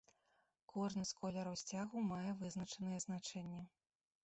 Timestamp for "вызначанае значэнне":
2.41-3.63